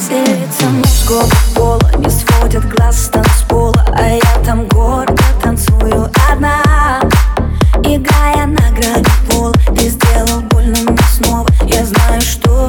[0.00, 7.02] Сердце мужского пола Не сводят глаз с танцпола А я там гордо танцую одна
[7.84, 12.66] Играя на грани пола Ты сделал больно мне снова Я знаю, что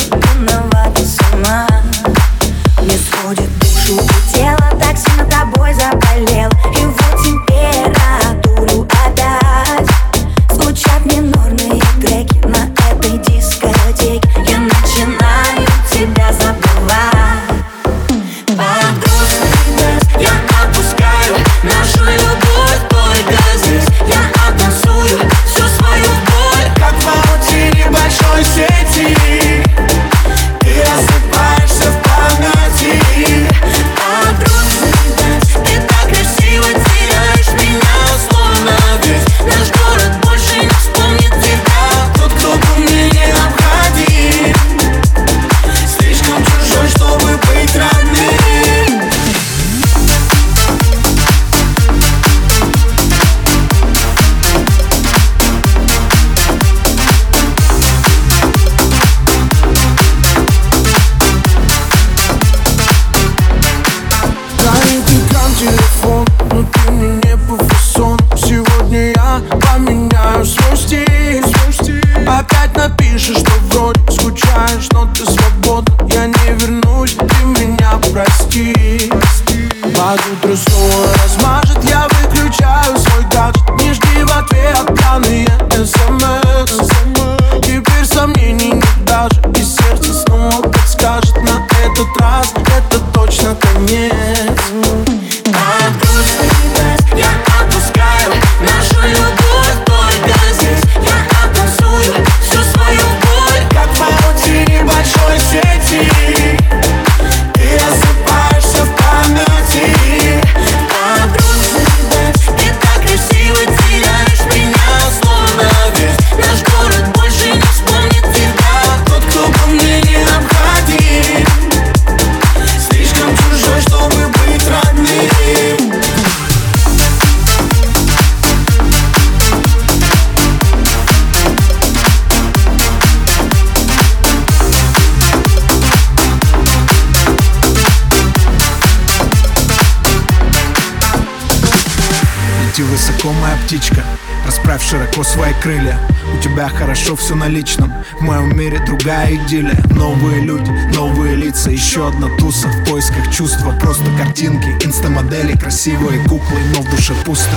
[142.82, 144.04] Лети высоко, моя птичка
[144.46, 146.00] Расправь широко свои крылья.
[146.34, 149.80] У тебя хорошо все на личном В моем мире другая идиллия.
[149.96, 152.68] Новые люди, новые лица Еще одна туса.
[152.68, 157.56] В поисках чувства Просто картинки, инстамодели Красивые куклы, но в душе пусто.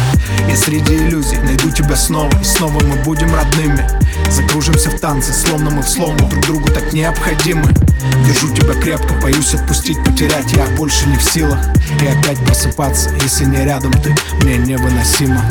[0.49, 3.89] Я среди иллюзий найду тебя снова И снова мы будем родными
[4.31, 6.19] Закружимся в танце, словно мы в слому.
[6.29, 7.69] Друг другу так необходимы.
[8.27, 10.53] Держу тебя крепко, боюсь отпустить, потерять.
[10.53, 11.59] Я больше не в силах.
[12.03, 15.43] И опять просыпаться Если не рядом ты, мне невыносимо